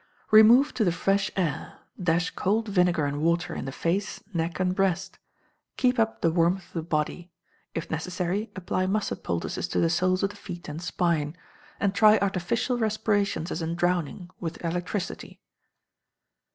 Remove 0.31 0.73
to 0.73 0.83
the 0.83 0.91
fresh 0.91 1.29
air; 1.35 1.77
dash 2.01 2.31
cold 2.31 2.67
vinegar 2.67 3.05
and 3.05 3.21
water 3.21 3.53
in 3.53 3.65
the 3.65 3.71
face, 3.71 4.19
neck, 4.33 4.59
and 4.59 4.73
breast; 4.73 5.19
keep 5.77 5.99
up 5.99 6.21
the 6.21 6.31
warmth 6.31 6.65
of 6.69 6.73
the 6.73 6.81
body; 6.81 7.31
if 7.75 7.91
necessary, 7.91 8.49
apply 8.55 8.87
mustard 8.87 9.23
poultices 9.23 9.67
to 9.67 9.79
the 9.79 9.91
soles 9.91 10.23
of 10.23 10.31
the 10.31 10.35
feet 10.35 10.67
and 10.67 10.81
spine, 10.81 11.37
and 11.79 11.93
try 11.93 12.17
artificial 12.17 12.79
respirations 12.79 13.51
as 13.51 13.61
in 13.61 13.75
drowning, 13.75 14.27
with 14.39 14.57
electricity. 14.65 15.39